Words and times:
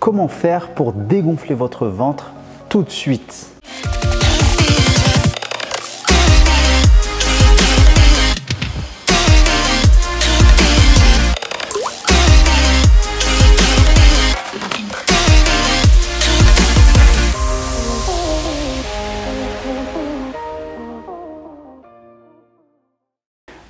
Comment 0.00 0.28
faire 0.28 0.70
pour 0.70 0.94
dégonfler 0.94 1.54
votre 1.54 1.86
ventre 1.86 2.32
tout 2.70 2.82
de 2.82 2.88
suite? 2.88 3.49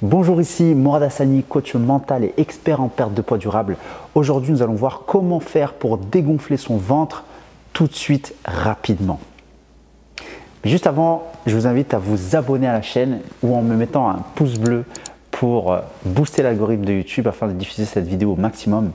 Bonjour 0.02 0.40
ici 0.40 0.74
Mourad 0.74 1.02
Hassani, 1.02 1.42
coach 1.42 1.74
mental 1.74 2.24
et 2.24 2.32
expert 2.38 2.80
en 2.80 2.88
perte 2.88 3.12
de 3.12 3.20
poids 3.20 3.36
durable. 3.36 3.76
Aujourd'hui 4.14 4.50
nous 4.50 4.62
allons 4.62 4.72
voir 4.72 5.02
comment 5.06 5.40
faire 5.40 5.74
pour 5.74 5.98
dégonfler 5.98 6.56
son 6.56 6.78
ventre 6.78 7.24
tout 7.74 7.86
de 7.86 7.92
suite 7.92 8.34
rapidement. 8.46 9.20
Juste 10.64 10.86
avant, 10.86 11.24
je 11.44 11.54
vous 11.54 11.66
invite 11.66 11.92
à 11.92 11.98
vous 11.98 12.34
abonner 12.34 12.66
à 12.66 12.72
la 12.72 12.80
chaîne 12.80 13.20
ou 13.42 13.54
en 13.54 13.60
me 13.60 13.76
mettant 13.76 14.08
un 14.08 14.20
pouce 14.36 14.58
bleu 14.58 14.86
pour 15.30 15.70
euh, 15.70 15.80
booster 16.06 16.42
l'algorithme 16.42 16.86
de 16.86 16.94
YouTube 16.94 17.28
afin 17.28 17.46
de 17.46 17.52
diffuser 17.52 17.84
cette 17.84 18.06
vidéo 18.06 18.32
au 18.32 18.36
maximum. 18.36 18.92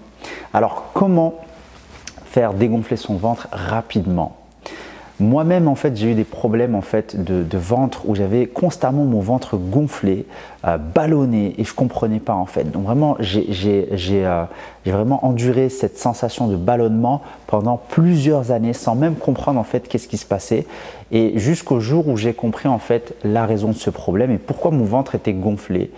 Alors 0.55 0.85
comment 0.95 1.35
faire 2.25 2.55
dégonfler 2.55 2.97
son 2.97 3.15
ventre 3.15 3.47
rapidement? 3.51 4.44
Moi-même, 5.19 5.69
en 5.69 5.75
fait, 5.75 5.95
j'ai 5.95 6.11
eu 6.11 6.13
des 6.13 6.25
problèmes 6.25 6.75
en 6.75 6.81
fait 6.81 7.23
de, 7.23 7.57
ventre 7.57 8.01
où 8.07 8.15
j'avais 8.15 8.47
constamment 8.47 9.05
mon 9.05 9.21
ventre 9.21 9.55
gonflé, 9.55 10.25
euh, 10.65 10.77
ballonné 10.77 11.55
et 11.57 11.63
je 11.63 11.73
comprenais 11.73 12.19
pas 12.19 12.33
en 12.33 12.45
fait. 12.45 12.69
Donc 12.69 12.83
vraiment, 12.83 13.15
j'ai 13.19 13.87
euh, 13.89 14.45
vraiment 14.85 15.25
enduré 15.25 15.69
cette 15.69 15.97
sensation 15.97 16.47
de 16.47 16.57
ballonnement 16.57 17.21
pendant 17.47 17.77
plusieurs 17.77 18.51
années 18.51 18.73
sans 18.73 18.95
même 18.95 19.15
comprendre 19.15 19.59
en 19.59 19.63
fait 19.63 19.87
qu'est-ce 19.87 20.09
qui 20.09 20.17
se 20.17 20.25
passait. 20.25 20.65
Et 21.11 21.39
jusqu'au 21.39 21.79
jour 21.79 22.07
où 22.09 22.17
j'ai 22.17 22.33
compris 22.33 22.67
en 22.67 22.79
fait 22.79 23.15
la 23.23 23.45
raison 23.45 23.69
de 23.69 23.75
ce 23.75 23.89
problème 23.89 24.31
et 24.31 24.37
pourquoi 24.37 24.71
mon 24.71 24.83
ventre 24.83 25.15
était 25.15 25.33
gonflé 25.33 25.91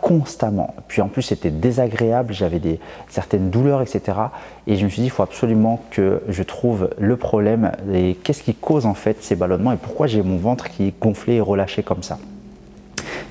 constamment. 0.00 0.74
Puis 0.88 1.02
en 1.02 1.08
plus 1.08 1.22
c'était 1.22 1.50
désagréable, 1.50 2.32
j'avais 2.32 2.58
des 2.58 2.80
certaines 3.08 3.50
douleurs, 3.50 3.82
etc. 3.82 4.18
Et 4.66 4.76
je 4.76 4.84
me 4.84 4.90
suis 4.90 5.00
dit 5.00 5.06
il 5.06 5.10
faut 5.10 5.22
absolument 5.22 5.80
que 5.90 6.22
je 6.28 6.42
trouve 6.42 6.90
le 6.98 7.16
problème 7.16 7.72
et 7.92 8.16
qu'est-ce 8.22 8.42
qui 8.42 8.54
cause 8.54 8.86
en 8.86 8.94
fait 8.94 9.22
ces 9.22 9.36
ballonnements 9.36 9.72
et 9.72 9.76
pourquoi 9.76 10.06
j'ai 10.06 10.22
mon 10.22 10.36
ventre 10.36 10.70
qui 10.70 10.88
est 10.88 11.00
gonflé 11.00 11.34
et 11.34 11.40
relâché 11.40 11.82
comme 11.82 12.02
ça? 12.02 12.18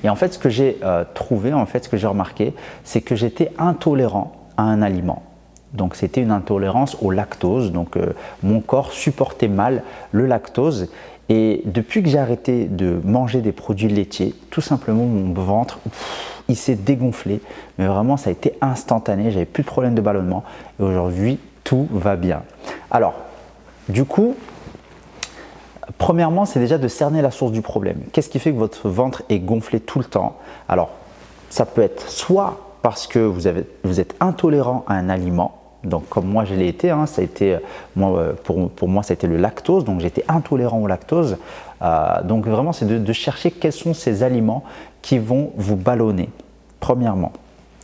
Et 0.02 0.08
en 0.08 0.16
fait 0.16 0.34
ce 0.34 0.38
que 0.38 0.50
j'ai 0.50 0.78
euh, 0.82 1.04
trouvé, 1.14 1.52
en 1.52 1.66
fait 1.66 1.84
ce 1.84 1.88
que 1.88 1.96
j'ai 1.96 2.06
remarqué, 2.06 2.52
c'est 2.84 3.00
que 3.00 3.16
j'étais 3.16 3.50
intolérant 3.58 4.32
à 4.56 4.62
un 4.62 4.82
aliment. 4.82 5.22
Donc 5.72 5.96
c'était 5.96 6.22
une 6.22 6.30
intolérance 6.30 6.96
au 7.02 7.10
lactose. 7.10 7.72
Donc 7.72 7.96
euh, 7.96 8.12
mon 8.42 8.60
corps 8.60 8.92
supportait 8.92 9.48
mal 9.48 9.82
le 10.12 10.26
lactose. 10.26 10.88
Et 11.28 11.62
depuis 11.64 12.02
que 12.02 12.08
j'ai 12.08 12.18
arrêté 12.18 12.66
de 12.66 13.00
manger 13.02 13.40
des 13.40 13.52
produits 13.52 13.88
laitiers, 13.88 14.34
tout 14.50 14.60
simplement 14.60 15.06
mon 15.06 15.32
ventre, 15.32 15.78
il 16.48 16.56
s'est 16.56 16.74
dégonflé. 16.74 17.40
Mais 17.78 17.86
vraiment, 17.86 18.16
ça 18.16 18.30
a 18.30 18.32
été 18.32 18.54
instantané. 18.60 19.30
J'avais 19.30 19.44
plus 19.44 19.62
de 19.62 19.68
problème 19.68 19.94
de 19.94 20.00
ballonnement. 20.00 20.44
Et 20.80 20.82
aujourd'hui, 20.82 21.38
tout 21.64 21.88
va 21.90 22.16
bien. 22.16 22.42
Alors, 22.90 23.14
du 23.88 24.04
coup, 24.04 24.34
premièrement, 25.98 26.44
c'est 26.44 26.60
déjà 26.60 26.78
de 26.78 26.88
cerner 26.88 27.22
la 27.22 27.30
source 27.30 27.52
du 27.52 27.62
problème. 27.62 27.98
Qu'est-ce 28.12 28.28
qui 28.28 28.38
fait 28.38 28.52
que 28.52 28.58
votre 28.58 28.88
ventre 28.88 29.22
est 29.28 29.38
gonflé 29.40 29.80
tout 29.80 29.98
le 29.98 30.04
temps? 30.04 30.36
Alors, 30.68 30.90
ça 31.50 31.66
peut 31.66 31.82
être 31.82 32.08
soit 32.08 32.78
parce 32.82 33.06
que 33.06 33.18
vous, 33.18 33.48
vous 33.84 34.00
êtes 34.00 34.14
intolérant 34.20 34.84
à 34.86 34.94
un 34.94 35.08
aliment, 35.08 35.62
donc 35.84 36.08
comme 36.08 36.26
moi 36.26 36.44
je 36.44 36.54
l'ai 36.54 36.68
été, 36.68 36.90
hein, 36.90 37.06
ça 37.06 37.22
a 37.22 37.24
moi, 37.96 38.18
euh, 38.18 38.32
pour, 38.32 38.88
moi 38.88 39.02
ça 39.02 39.12
a 39.12 39.14
été 39.14 39.26
le 39.26 39.36
lactose, 39.36 39.84
donc 39.84 40.00
j'étais 40.00 40.24
intolérant 40.28 40.80
au 40.80 40.86
lactose. 40.86 41.36
Euh, 41.82 42.22
donc 42.22 42.46
vraiment 42.46 42.72
c'est 42.72 42.86
de, 42.86 43.12
chercher 43.12 43.50
quels 43.50 43.72
sont 43.72 43.94
ces 43.94 44.22
aliments 44.22 44.64
qui 45.02 45.18
vont 45.18 45.52
vous 45.56 45.76
ballonner, 45.76 46.30
premièrement. 46.80 47.32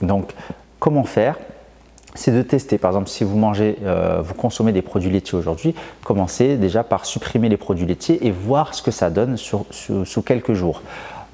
Donc 0.03 0.33
comment 0.79 1.05
faire? 1.05 1.39
C'est 2.15 2.33
de 2.33 2.43
tester. 2.43 2.77
Par 2.77 2.91
exemple, 2.91 3.09
si 3.09 3.23
vous 3.23 3.37
mangez, 3.39 3.79
euh, 3.85 4.21
vous 4.21 4.35
consommez 4.35 4.73
des 4.73 4.83
produits 4.83 5.11
laitiers 5.11 5.39
aujourd'hui, 5.39 5.77
commencez 6.03 6.57
déjà 6.57 6.83
par 6.83 7.05
supprimer 7.05 7.49
les 7.49 7.57
produits 7.57 7.87
laitiers 7.87 8.27
et 8.27 8.33
voir 8.33 8.75
ce 8.75 8.83
que 8.83 8.91
ça 8.91 9.11
donne 9.11 9.37
sur, 9.37 9.65
sous 9.71 10.23
quelques 10.23 10.55
jours. 10.55 10.83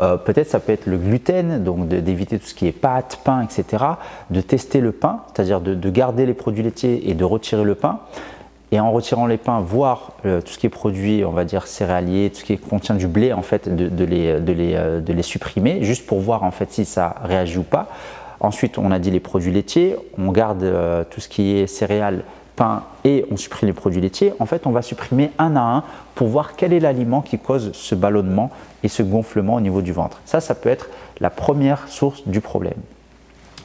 Euh, 0.01 0.17
peut-être 0.17 0.49
ça 0.49 0.61
peut 0.61 0.73
être 0.73 0.87
le 0.87 0.99
gluten, 0.99 1.62
donc 1.62 1.89
d'éviter 1.89 2.39
tout 2.39 2.47
ce 2.47 2.55
qui 2.55 2.67
est 2.67 2.73
pâte, 2.73 3.21
pain, 3.25 3.43
etc. 3.43 3.84
De 4.31 4.41
tester 4.41 4.81
le 4.81 4.93
pain, 4.93 5.21
c'est-à-dire 5.34 5.61
de, 5.61 5.91
garder 5.91 6.27
les 6.27 6.34
produits 6.34 6.62
laitiers 6.62 7.11
et 7.11 7.15
de 7.15 7.25
retirer 7.25 7.65
le 7.65 7.75
pain. 7.75 8.01
Et 8.73 8.81
en 8.81 8.91
retirant 8.91 9.27
les 9.27 9.37
pains, 9.37 9.61
voir 9.61 10.12
euh, 10.27 10.41
tout 10.41 10.53
ce 10.53 10.59
qui 10.59 10.67
est 10.67 10.71
produit, 10.71 11.25
on 11.25 11.31
va 11.31 11.45
dire 11.45 11.67
céréalier, 11.67 12.31
tout 12.31 12.41
ce 12.41 12.45
qui 12.45 12.59
contient 12.59 12.97
du 12.97 13.07
blé, 13.07 13.33
en 13.33 13.43
fait, 13.43 13.75
de, 13.75 14.05
les, 14.05 14.27
euh, 14.27 15.01
de, 15.01 15.12
les, 15.12 15.23
supprimer, 15.23 15.83
juste 15.83 16.05
pour 16.07 16.21
voir 16.21 16.43
en 16.43 16.51
fait 16.51 16.73
si 16.73 16.84
ça 16.84 17.15
réagit 17.23 17.59
ou 17.59 17.63
pas. 17.63 17.89
Ensuite, 18.41 18.77
on 18.77 18.91
a 18.91 18.99
dit 18.99 19.11
les 19.11 19.21
produits 19.21 19.53
laitiers, 19.53 19.97
on 20.19 20.31
garde 20.31 20.67
tout 21.11 21.21
ce 21.23 21.28
qui 21.28 21.57
est 21.57 21.67
céréales, 21.67 22.23
et 23.05 23.25
on 23.31 23.37
supprime 23.37 23.69
les 23.69 23.72
produits 23.72 24.00
laitiers. 24.00 24.33
En 24.39 24.47
fait, 24.47 24.67
on 24.67 24.71
va 24.71 24.83
supprimer 24.83 25.31
un 25.39 25.56
à 25.56 25.61
un 25.61 25.84
pour 26.15 26.28
voir 26.28 26.56
quel 26.56 26.72
est 26.72 26.81
l'aliment 26.81 27.21
qui 27.21 27.39
cause 27.39 27.71
ce 27.72 27.94
ballonnement 27.94 28.50
et 28.83 28.89
ce 28.89 29.03
gonflement 29.03 29.55
au 29.55 29.61
niveau 29.61 29.83
du 29.83 29.93
ventre. 29.93 30.21
Ça, 30.25 30.41
ça 30.41 30.55
peut 30.55 30.69
être 30.69 30.89
la 31.21 31.31
première 31.31 31.89
source 31.89 32.27
du 32.27 32.41
problème. 32.41 32.81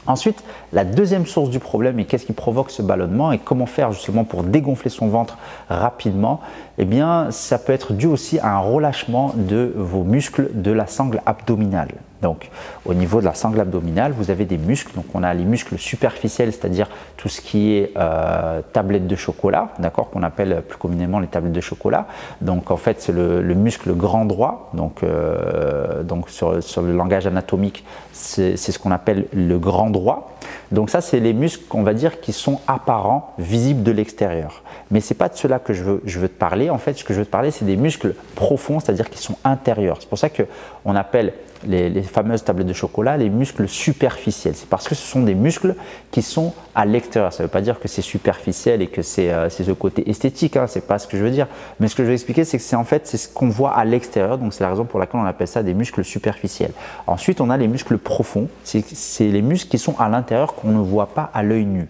Ensuite, 0.08 0.44
la 0.74 0.84
deuxième 0.84 1.28
source 1.28 1.52
du 1.52 1.60
problème 1.60 2.00
et 2.00 2.06
qu'est-ce 2.06 2.26
qui 2.26 2.34
provoque 2.34 2.72
ce 2.72 2.82
ballonnement 2.82 3.32
et 3.32 3.38
comment 3.38 3.68
faire 3.68 3.92
justement 3.92 4.24
pour 4.24 4.44
dégonfler 4.44 4.90
son 4.90 5.08
ventre 5.08 5.38
rapidement, 5.70 6.42
eh 6.80 6.86
bien, 6.86 7.30
ça 7.30 7.60
peut 7.60 7.72
être 7.72 7.94
dû 7.94 8.08
aussi 8.08 8.40
à 8.40 8.56
un 8.56 8.60
relâchement 8.60 9.32
de 9.36 9.72
vos 9.76 10.04
muscles 10.04 10.50
de 10.54 10.72
la 10.72 10.88
sangle 10.88 11.22
abdominale. 11.28 11.92
Donc, 12.22 12.50
au 12.86 12.94
niveau 12.94 13.20
de 13.20 13.26
la 13.26 13.34
sangle 13.34 13.60
abdominale, 13.60 14.12
vous 14.12 14.30
avez 14.30 14.46
des 14.46 14.58
muscles. 14.58 14.94
Donc, 14.96 15.06
on 15.14 15.24
a 15.24 15.34
les 15.34 15.44
muscles 15.44 15.78
superficiels, 15.78 16.52
c'est-à-dire 16.52 16.88
tout 17.18 17.30
ce 17.30 17.42
qui 17.42 17.74
est 17.74 17.94
euh, 17.98 18.62
tablette 18.74 19.08
de 19.08 19.16
chocolat, 19.16 19.70
d'accord, 19.80 20.10
qu'on 20.10 20.24
appelle 20.24 20.62
plus 20.68 20.78
communément 20.78 21.20
les 21.20 21.28
tablettes 21.28 21.54
de 21.54 21.62
chocolat. 21.62 22.08
Donc, 22.42 22.72
en 22.72 22.78
fait, 22.78 23.02
c'est 23.02 23.12
le, 23.12 23.42
muscle 23.56 23.94
grand 23.94 24.26
droit. 24.26 24.70
Donc, 24.74 25.04
euh, 25.04 26.04
donc 26.04 26.30
sur, 26.30 26.54
le 26.54 26.94
langage 26.94 27.28
anatomique, 27.28 27.84
c'est 28.14 28.56
ce 28.56 28.80
qu'on 28.80 28.92
appelle 28.92 29.28
le 29.34 29.58
grand 29.58 29.90
droit. 29.90 30.38
Donc, 30.72 30.90
ça, 30.90 31.02
c'est 31.02 31.20
les 31.20 31.34
muscles, 31.34 31.66
qu'on 31.68 31.84
va 31.84 31.94
dire, 31.94 32.22
qui 32.22 32.34
sont 32.34 32.62
apparents, 32.68 33.34
visibles 33.38 33.84
de 33.84 33.92
l'extérieur. 33.92 34.64
Mais 34.90 35.00
c'est 35.00 35.16
pas 35.16 35.30
de 35.30 35.36
cela 35.36 35.60
que 35.60 35.74
je 35.74 35.84
veux, 35.84 36.02
je 36.06 36.20
veux 36.20 36.30
te 36.30 36.38
parler. 36.38 36.70
En 36.70 36.78
fait, 36.78 36.94
ce 36.94 37.04
que 37.04 37.14
je 37.14 37.20
veux 37.20 37.26
te 37.26 37.32
parler, 37.32 37.52
c'est 37.52 37.66
des 37.66 37.78
muscles 37.78 38.14
profonds, 38.36 38.80
c'est-à-dire 38.80 39.10
qui 39.10 39.20
sont 39.20 39.38
intérieurs. 39.44 39.98
C'est 40.00 40.10
pour 40.10 40.18
ça 40.18 40.30
qu'on 40.30 40.96
appelle 40.96 41.34
les, 41.68 42.02
fameuses 42.02 42.44
tablettes 42.44 42.68
de 42.68 42.74
chocolat, 42.74 43.18
les 43.18 43.30
muscles 43.30 43.68
superficiels. 43.68 44.56
C'est 44.56 44.70
parce 44.70 44.88
que 44.88 44.96
ce 44.96 45.06
sont 45.06 45.22
des 45.22 45.36
muscles 45.36 45.76
qui 46.12 46.22
sont 46.22 46.54
à 46.76 46.86
l'extérieur. 46.86 47.32
Ça 47.34 47.44
ne 47.44 47.48
veut 47.48 47.52
pas 47.52 47.62
dire 47.62 47.80
que 47.80 47.88
c'est 47.88 48.02
superficiel 48.02 48.82
et 48.82 48.88
que 48.88 49.02
c'est 49.02 49.32
euh, 49.32 49.50
ce 49.50 49.72
côté 49.72 50.10
esthétique, 50.10 50.58
hein, 50.58 50.66
c'est 50.68 50.88
pas 50.88 51.00
ce 51.00 51.08
que 51.08 51.18
je 51.18 51.24
veux 51.24 51.32
dire. 51.32 51.48
Mais 51.80 51.88
ce 51.88 51.96
que 51.96 52.04
je 52.04 52.08
veux 52.08 52.14
expliquer, 52.14 52.44
c'est 52.44 52.58
que 52.58 52.64
c'est 52.64 52.76
en 52.76 52.84
fait 52.84 53.08
c'est 53.08 53.18
ce 53.18 53.30
qu'on 53.30 53.50
voit 53.50 53.72
à 53.72 53.86
l'extérieur, 53.86 54.38
donc 54.38 54.54
c'est 54.54 54.64
la 54.64 54.70
raison 54.70 54.86
pour 54.86 55.00
laquelle 55.00 55.20
on 55.20 55.26
appelle 55.26 55.48
ça 55.48 55.64
des 55.64 55.74
muscles 55.74 56.04
superficiels. 56.04 56.72
Ensuite, 57.08 57.42
on 57.42 57.50
a 57.50 57.58
les 57.58 57.68
muscles 57.68 57.98
profonds, 57.98 58.48
c'est 58.64 58.84
les 59.20 59.42
muscles 59.42 59.70
qui 59.70 59.78
sont 59.78 59.96
à 60.00 60.10
l'intérieur 60.10 60.56
qu'on 60.56 60.70
ne 60.70 60.82
voit 60.82 61.08
pas 61.08 61.30
à 61.34 61.44
l'œil 61.44 61.66
nu. 61.66 61.88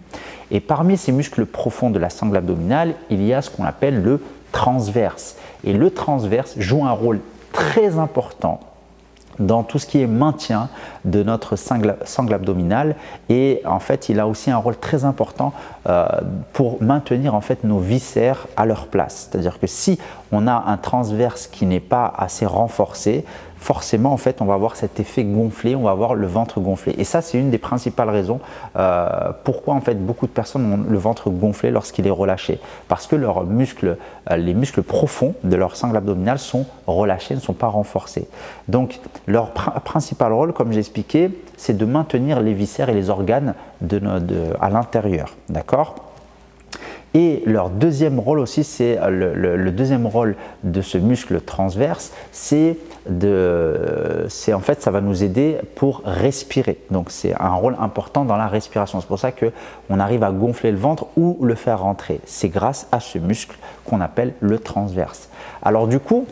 Et 0.50 0.60
parmi 0.60 0.96
ces 0.96 1.12
muscles 1.12 1.46
profonds 1.46 1.90
de 1.90 1.98
la 1.98 2.10
sangle 2.10 2.36
abdominale, 2.36 2.94
il 3.10 3.24
y 3.24 3.32
a 3.32 3.40
ce 3.40 3.50
qu'on 3.50 3.64
appelle 3.64 4.02
le 4.02 4.20
transverse. 4.52 5.36
Et 5.64 5.72
le 5.72 5.90
transverse 5.90 6.54
joue 6.58 6.84
un 6.84 6.92
rôle 6.92 7.20
très 7.52 7.98
important 7.98 8.60
dans 9.46 9.62
tout 9.62 9.78
ce 9.78 9.86
qui 9.86 10.00
est 10.00 10.06
maintien 10.06 10.68
de 11.04 11.22
notre 11.22 11.56
sangle, 11.56 11.96
abdominale 12.32 12.96
et 13.28 13.62
en 13.64 13.80
fait 13.80 14.08
il 14.08 14.20
a 14.20 14.26
aussi 14.26 14.50
un 14.50 14.56
rôle 14.56 14.76
très 14.76 15.04
important 15.04 15.52
euh, 15.88 16.06
pour 16.52 16.82
maintenir 16.82 17.34
en 17.34 17.40
fait 17.40 17.64
nos 17.64 17.78
viscères 17.78 18.46
à 18.56 18.66
leur 18.66 18.86
place. 18.86 19.28
C'est-à-dire 19.30 19.58
que 19.58 19.66
si 19.66 19.98
on 20.30 20.46
a 20.46 20.64
un 20.66 20.76
transverse 20.76 21.46
qui 21.46 21.66
n'est 21.66 21.80
pas 21.80 22.12
assez 22.16 22.46
renforcé, 22.46 23.24
forcément, 23.62 24.12
en 24.12 24.16
fait, 24.16 24.42
on 24.42 24.44
va 24.44 24.54
avoir 24.54 24.76
cet 24.76 24.98
effet 24.98 25.24
gonflé, 25.24 25.76
on 25.76 25.82
va 25.82 25.92
avoir 25.92 26.14
le 26.14 26.26
ventre 26.26 26.60
gonflé. 26.60 26.94
Et 26.98 27.04
ça, 27.04 27.22
c'est 27.22 27.38
une 27.38 27.50
des 27.50 27.58
principales 27.58 28.10
raisons 28.10 28.40
euh, 28.76 29.30
pourquoi, 29.44 29.74
en 29.74 29.80
fait, 29.80 29.94
beaucoup 29.94 30.26
de 30.26 30.32
personnes 30.32 30.72
ont 30.72 30.90
le 30.90 30.98
ventre 30.98 31.30
gonflé 31.30 31.70
lorsqu'il 31.70 32.06
est 32.06 32.10
relâché. 32.10 32.58
Parce 32.88 33.06
que 33.06 33.14
leurs 33.16 33.44
muscles, 33.44 33.96
euh, 34.30 34.36
les 34.36 34.52
muscles 34.52 34.82
profonds 34.82 35.34
de 35.44 35.56
leur 35.56 35.76
sangle 35.76 35.96
abdominale 35.96 36.38
sont 36.38 36.66
relâchés, 36.86 37.34
ne 37.34 37.40
sont 37.40 37.52
pas 37.52 37.68
renforcés. 37.68 38.28
Donc, 38.68 39.00
leur 39.26 39.52
principal 39.52 40.32
rôle, 40.32 40.52
comme 40.52 40.72
j'ai 40.72 40.80
expliqué, 40.80 41.30
c'est 41.56 41.76
de 41.76 41.84
maintenir 41.84 42.40
les 42.40 42.54
viscères 42.54 42.88
et 42.88 42.94
les 42.94 43.10
organes 43.10 43.54
de, 43.80 44.00
à 44.60 44.70
l'intérieur. 44.70 45.36
D'accord? 45.48 46.11
Et 47.14 47.42
leur 47.44 47.68
deuxième 47.68 48.18
rôle 48.18 48.38
aussi, 48.38 48.64
c'est 48.64 48.98
le, 49.10 49.34
le, 49.34 49.70
deuxième 49.70 50.06
rôle 50.06 50.34
de 50.64 50.80
ce 50.80 50.96
muscle 50.96 51.42
transverse, 51.42 52.12
c'est 52.30 52.78
de, 53.08 54.24
c'est 54.28 54.54
en 54.54 54.60
fait, 54.60 54.80
ça 54.80 54.90
va 54.90 55.02
nous 55.02 55.22
aider 55.22 55.58
pour 55.74 56.00
respirer. 56.04 56.78
Donc 56.90 57.10
c'est 57.10 57.34
un 57.38 57.54
rôle 57.54 57.76
important 57.80 58.24
dans 58.24 58.36
la 58.36 58.46
respiration. 58.46 59.00
C'est 59.00 59.06
pour 59.06 59.18
ça 59.18 59.32
que 59.32 59.52
on 59.90 60.00
arrive 60.00 60.22
à 60.22 60.30
gonfler 60.30 60.70
le 60.70 60.78
ventre 60.78 61.06
ou 61.16 61.38
le 61.42 61.54
faire 61.54 61.80
rentrer. 61.80 62.20
C'est 62.24 62.48
grâce 62.48 62.86
à 62.92 63.00
ce 63.00 63.18
muscle 63.18 63.58
qu'on 63.84 64.00
appelle 64.00 64.32
le 64.40 64.58
transverse. 64.58 65.28
Alors 65.62 65.88
du 65.88 65.98
coup, 65.98 66.26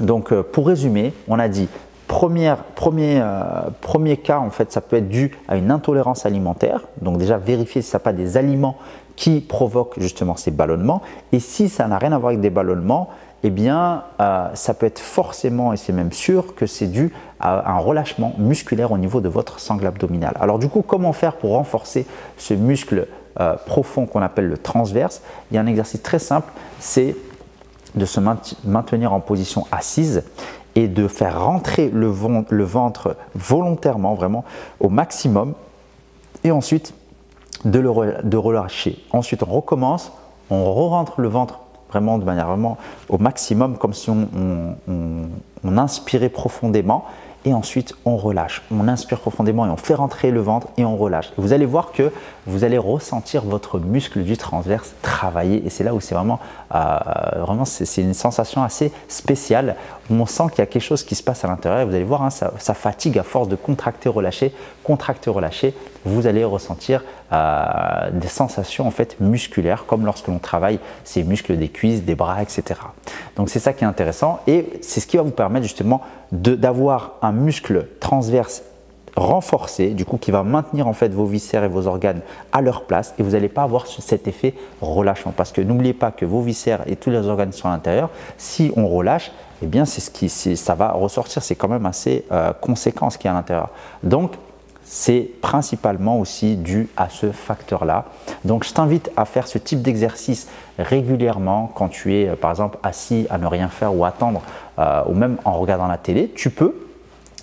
donc 0.00 0.32
euh, 0.32 0.42
pour 0.42 0.66
résumer, 0.66 1.12
on 1.28 1.38
a 1.38 1.48
dit 1.48 1.68
Première, 2.06 2.58
premier, 2.58 3.18
euh, 3.20 3.70
premier 3.80 4.18
cas, 4.18 4.38
en 4.38 4.50
fait, 4.50 4.70
ça 4.70 4.82
peut 4.82 4.96
être 4.96 5.08
dû 5.08 5.36
à 5.48 5.56
une 5.56 5.70
intolérance 5.70 6.26
alimentaire. 6.26 6.82
Donc 7.00 7.16
déjà, 7.16 7.38
vérifier 7.38 7.80
si 7.80 7.88
ça 7.88 7.96
n'a 7.96 8.04
pas 8.04 8.12
des 8.12 8.36
aliments 8.36 8.76
qui 9.16 9.40
provoquent 9.40 9.98
justement 9.98 10.36
ces 10.36 10.50
ballonnements. 10.50 11.02
Et 11.32 11.40
si 11.40 11.68
ça 11.68 11.86
n'a 11.86 11.98
rien 11.98 12.12
à 12.12 12.18
voir 12.18 12.30
avec 12.30 12.40
des 12.40 12.50
ballonnements, 12.50 13.10
eh 13.46 13.50
bien, 13.50 14.04
euh, 14.20 14.48
ça 14.54 14.72
peut 14.72 14.86
être 14.86 14.98
forcément, 14.98 15.74
et 15.74 15.76
c'est 15.76 15.92
même 15.92 16.12
sûr, 16.12 16.54
que 16.54 16.66
c'est 16.66 16.86
dû 16.86 17.12
à 17.38 17.72
un 17.72 17.78
relâchement 17.78 18.32
musculaire 18.38 18.90
au 18.90 18.96
niveau 18.96 19.20
de 19.20 19.28
votre 19.28 19.60
sangle 19.60 19.86
abdominale. 19.86 20.34
Alors 20.40 20.58
du 20.58 20.68
coup, 20.68 20.82
comment 20.82 21.12
faire 21.12 21.36
pour 21.36 21.50
renforcer 21.50 22.06
ce 22.38 22.54
muscle 22.54 23.06
euh, 23.40 23.54
profond 23.66 24.06
qu'on 24.06 24.22
appelle 24.22 24.48
le 24.48 24.56
transverse? 24.56 25.20
Il 25.50 25.56
y 25.56 25.58
a 25.58 25.60
un 25.60 25.66
exercice 25.66 26.02
très 26.02 26.18
simple, 26.18 26.50
c'est 26.80 27.14
de 27.94 28.06
se 28.06 28.18
maintenir 28.64 29.12
en 29.12 29.20
position 29.20 29.66
assise 29.70 30.24
et 30.74 30.88
de 30.88 31.06
faire 31.06 31.44
rentrer 31.44 31.90
le 31.90 32.06
ventre, 32.06 33.16
volontairement, 33.34 34.14
vraiment 34.14 34.44
au 34.80 34.88
maximum, 34.88 35.52
et 36.44 36.50
ensuite 36.50 36.94
de 37.64 38.36
relâcher. 38.36 38.98
Ensuite, 39.12 39.42
on 39.42 39.52
recommence, 39.52 40.12
on 40.50 40.72
re-rentre 40.72 41.20
le 41.20 41.28
ventre 41.28 41.60
vraiment 41.90 42.18
de 42.18 42.24
manière 42.24 42.48
vraiment 42.48 42.76
au 43.08 43.18
maximum, 43.18 43.76
comme 43.78 43.94
si 43.94 44.10
on 44.10 45.76
inspirait 45.76 46.28
profondément, 46.28 47.04
et 47.44 47.54
ensuite 47.54 47.94
on 48.04 48.16
relâche. 48.16 48.62
On 48.70 48.88
inspire 48.88 49.20
profondément 49.20 49.66
et 49.66 49.70
on 49.70 49.76
fait 49.76 49.94
rentrer 49.94 50.30
le 50.30 50.40
ventre 50.40 50.68
et 50.76 50.84
on 50.84 50.96
relâche. 50.96 51.32
vous 51.36 51.52
allez 51.52 51.66
voir 51.66 51.92
que 51.92 52.12
vous 52.46 52.64
allez 52.64 52.78
ressentir 52.78 53.42
votre 53.42 53.78
muscle 53.78 54.22
du 54.22 54.36
transverse 54.36 54.94
travailler 55.02 55.64
et 55.64 55.70
c'est 55.70 55.84
là 55.84 55.94
où 55.94 56.00
c'est 56.00 56.14
vraiment, 56.14 56.40
euh, 56.74 56.98
vraiment 57.38 57.64
c'est 57.64 58.02
une 58.02 58.14
sensation 58.14 58.62
assez 58.62 58.92
spéciale. 59.08 59.76
On 60.10 60.26
sent 60.26 60.44
qu'il 60.50 60.58
y 60.58 60.62
a 60.62 60.66
quelque 60.66 60.82
chose 60.82 61.02
qui 61.02 61.14
se 61.14 61.22
passe 61.22 61.44
à 61.44 61.48
l'intérieur 61.48 61.80
et 61.80 61.84
vous 61.84 61.94
allez 61.94 62.04
voir, 62.04 62.22
hein, 62.22 62.30
ça, 62.30 62.74
fatigue 62.74 63.18
à 63.18 63.22
force 63.22 63.48
de 63.48 63.56
contracter, 63.56 64.08
relâcher, 64.08 64.54
contracter, 64.82 65.30
relâcher. 65.30 65.74
Vous 66.04 66.26
allez 66.26 66.44
ressentir 66.44 67.02
euh, 67.32 68.10
des 68.12 68.28
sensations 68.28 68.86
en 68.86 68.90
fait 68.90 69.18
musculaires 69.20 69.86
comme 69.86 70.04
lorsque 70.04 70.28
l'on 70.28 70.38
travaille 70.38 70.78
ces 71.04 71.24
muscles 71.24 71.56
des 71.56 71.68
cuisses, 71.68 72.04
des 72.04 72.14
bras, 72.14 72.42
etc. 72.42 72.80
Donc 73.36 73.48
c'est 73.48 73.58
ça 73.58 73.72
qui 73.72 73.84
est 73.84 73.86
intéressant 73.86 74.40
et 74.46 74.68
c'est 74.82 75.00
ce 75.00 75.06
qui 75.06 75.16
va 75.16 75.22
vous 75.22 75.30
permettre 75.30 75.64
justement 75.64 76.02
d'avoir 76.32 77.12
un 77.22 77.32
muscle 77.34 77.88
transverse 78.00 78.62
renforcé, 79.16 79.90
du 79.90 80.04
coup 80.04 80.16
qui 80.16 80.30
va 80.30 80.42
maintenir 80.42 80.88
en 80.88 80.92
fait 80.92 81.12
vos 81.12 81.24
viscères 81.24 81.64
et 81.64 81.68
vos 81.68 81.86
organes 81.86 82.20
à 82.52 82.60
leur 82.60 82.84
place 82.84 83.14
et 83.18 83.22
vous 83.22 83.30
n'allez 83.30 83.48
pas 83.48 83.62
avoir 83.62 83.86
cet 83.86 84.26
effet 84.26 84.54
relâchement 84.80 85.32
parce 85.36 85.52
que 85.52 85.60
n'oubliez 85.60 85.94
pas 85.94 86.10
que 86.10 86.24
vos 86.24 86.40
viscères 86.40 86.82
et 86.86 86.96
tous 86.96 87.10
les 87.10 87.26
organes 87.28 87.52
sont 87.52 87.68
à 87.68 87.72
l'intérieur. 87.72 88.10
Si 88.38 88.72
on 88.76 88.88
relâche, 88.88 89.30
eh 89.62 89.66
bien 89.66 89.84
c'est 89.84 90.00
ce 90.00 90.10
qui 90.10 90.28
ça 90.28 90.74
va 90.74 90.92
ressortir, 90.92 91.42
c'est 91.42 91.54
quand 91.54 91.68
même 91.68 91.86
assez 91.86 92.24
euh, 92.32 92.52
conséquent 92.52 93.10
ce 93.10 93.18
qui 93.18 93.26
est 93.26 93.30
à 93.30 93.34
l'intérieur. 93.34 93.70
Donc 94.02 94.32
c'est 94.86 95.30
principalement 95.40 96.18
aussi 96.18 96.56
dû 96.56 96.88
à 96.96 97.08
ce 97.08 97.32
facteur-là. 97.32 98.06
Donc 98.44 98.64
je 98.64 98.72
t'invite 98.72 99.10
à 99.16 99.24
faire 99.24 99.46
ce 99.46 99.58
type 99.58 99.80
d'exercice 99.80 100.48
régulièrement 100.78 101.70
quand 101.74 101.88
tu 101.88 102.14
es 102.14 102.28
euh, 102.28 102.36
par 102.36 102.50
exemple 102.50 102.78
assis 102.82 103.26
à 103.30 103.38
ne 103.38 103.46
rien 103.46 103.68
faire 103.68 103.94
ou 103.94 104.04
attendre 104.04 104.42
euh, 104.80 105.02
ou 105.06 105.14
même 105.14 105.36
en 105.44 105.58
regardant 105.58 105.86
la 105.86 105.98
télé. 105.98 106.32
Tu 106.34 106.50
peux 106.50 106.74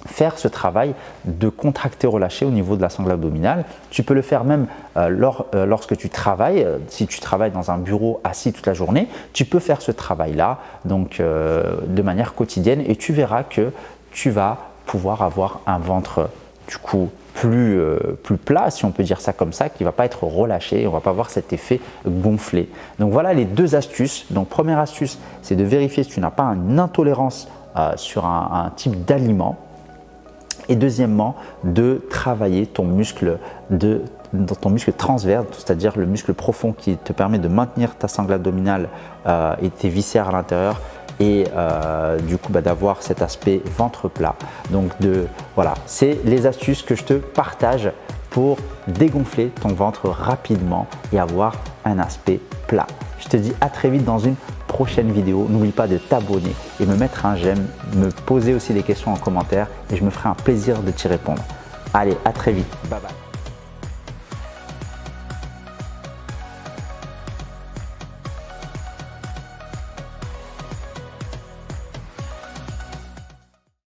faire 0.08 0.38
ce 0.38 0.48
travail 0.48 0.94
de 1.26 1.50
contracter 1.50 2.08
relâcher 2.08 2.46
au 2.46 2.52
niveau 2.52 2.76
de 2.76 2.82
la 2.82 2.90
sangle 2.90 3.12
abdominale. 3.12 3.66
Tu 3.90 4.04
peux 4.04 4.14
le 4.14 4.22
faire 4.22 4.44
même 4.44 4.68
euh, 4.98 5.66
lorsque 5.66 5.96
tu 5.98 6.10
travailles, 6.10 6.66
si 6.88 7.08
tu 7.08 7.20
travailles 7.20 7.52
dans 7.52 7.72
un 7.72 7.78
bureau 7.78 8.22
assis 8.24 8.54
toute 8.54 8.66
la 8.66 8.74
journée, 8.74 9.08
tu 9.34 9.46
peux 9.46 9.60
faire 9.60 9.82
ce 9.82 9.92
travail-là 9.92 10.60
donc 10.86 11.20
de 11.20 12.02
manière 12.02 12.34
quotidienne 12.34 12.84
et 12.86 12.96
tu 12.96 13.14
verras 13.14 13.44
que 13.44 13.72
tu 14.12 14.30
vas 14.30 14.58
pouvoir 14.86 15.22
avoir 15.22 15.62
un 15.68 15.80
ventre 15.80 16.30
du 16.68 16.78
coup 16.78 17.10
plus, 17.34 17.80
euh, 17.80 17.98
plus 18.24 18.38
plat, 18.38 18.70
si 18.70 18.86
on 18.86 18.92
peut 18.92 19.04
dire 19.04 19.22
ça 19.22 19.34
comme 19.34 19.54
ça, 19.54 19.70
qui 19.70 19.84
ne 19.84 19.88
va 19.88 19.92
pas 19.92 20.06
être 20.06 20.24
relâché, 20.24 20.86
on 20.86 20.90
ne 20.90 20.96
va 20.96 21.00
pas 21.00 21.10
avoir 21.10 21.30
cet 21.30 21.54
effet 21.54 21.80
gonflé. 22.06 22.70
Donc 23.00 23.12
voilà 23.12 23.34
les 23.34 23.46
deux 23.46 23.76
astuces. 23.76 24.26
Donc 24.32 24.50
première 24.50 24.80
astuce, 24.80 25.18
c'est 25.42 25.56
de 25.56 25.64
vérifier 25.64 26.04
si 26.04 26.10
tu 26.10 26.20
n'as 26.20 26.32
pas 26.32 26.44
une 26.44 26.80
intolérance 26.80 27.48
euh, 27.78 27.94
sur 27.96 28.26
un, 28.26 28.72
type 28.76 29.06
d'aliment. 29.06 29.58
Et 30.72 30.76
deuxièmement, 30.78 31.36
de 31.66 32.02
travailler 32.10 32.66
ton 32.66 32.86
muscle 32.86 33.40
de 33.70 34.04
ton 34.62 34.70
muscle 34.70 34.94
transverse, 34.94 35.46
c'est-à-dire 35.52 35.92
le 35.98 36.06
muscle 36.06 36.34
profond 36.34 36.72
qui 36.72 36.96
te 36.96 37.12
permet 37.12 37.40
de 37.40 37.50
maintenir 37.50 37.98
ta 37.98 38.08
sangle 38.08 38.32
abdominale 38.32 38.88
euh, 39.28 39.54
et 39.62 39.70
tes 39.70 39.90
viscères 39.90 40.30
à 40.30 40.32
l'intérieur 40.32 40.80
et 41.20 41.44
euh, 41.54 42.18
du 42.20 42.38
coup 42.38 42.54
bah, 42.54 42.62
d'avoir 42.62 43.04
cet 43.04 43.22
aspect 43.22 43.62
ventre 43.78 44.08
plat. 44.08 44.36
Donc 44.70 44.98
de 45.02 45.28
voilà, 45.56 45.74
c'est 45.86 46.20
les 46.24 46.48
astuces 46.48 46.84
que 46.84 46.96
je 46.96 47.04
te 47.04 47.16
partage 47.16 47.92
pour 48.30 48.56
dégonfler 48.88 49.48
ton 49.48 49.74
ventre 49.74 50.08
rapidement 50.08 50.88
et 51.12 51.20
avoir 51.20 51.58
un 51.84 52.00
aspect 52.00 52.40
plat. 52.68 52.88
Je 53.20 53.28
te 53.28 53.36
dis 53.36 53.52
à 53.60 53.68
très 53.68 53.90
vite 53.90 54.06
dans 54.06 54.20
une 54.20 54.36
prochaine 54.72 55.12
vidéo. 55.12 55.48
N'oublie 55.50 55.72
pas 55.72 55.88
de 55.88 55.98
t'abonner 55.98 56.56
et 56.80 56.86
me 56.86 56.96
mettre 56.96 57.26
un 57.26 57.36
j'aime, 57.36 57.68
me 57.96 58.10
poser 58.10 58.54
aussi 58.54 58.74
des 58.74 58.84
questions 58.84 59.12
en 59.12 59.18
commentaire 59.18 59.68
et 59.92 59.98
je 59.98 60.04
me 60.04 60.10
ferai 60.10 60.30
un 60.30 60.34
plaisir 60.34 60.82
de 60.82 60.92
t'y 60.92 61.08
répondre. 61.10 61.44
Allez, 61.94 62.18
à 62.24 62.32
très 62.32 62.54
vite. 62.54 62.72
Bye 62.90 63.02
bye. 63.02 63.21